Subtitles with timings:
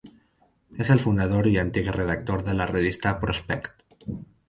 [0.85, 3.89] És el fundador i antic redactor de la revista "Prospect".